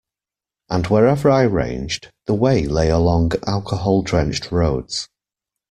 And 0.67 0.87
wherever 0.87 1.29
I 1.29 1.43
ranged, 1.43 2.11
the 2.25 2.33
way 2.33 2.63
lay 2.65 2.89
along 2.89 3.33
alcohol-drenched 3.45 4.51
roads. 4.51 5.07